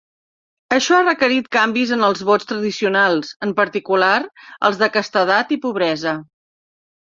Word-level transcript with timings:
Això 0.77 0.95
ha 0.99 1.03
requerit 1.03 1.49
canvis 1.55 1.91
en 1.97 2.05
els 2.07 2.23
vots 2.29 2.49
tradicionals, 2.53 3.35
en 3.49 3.53
particular 3.61 4.11
els 4.71 4.83
de 4.83 4.91
castedat 4.99 5.55
i 5.59 5.63
pobresa. 5.69 6.19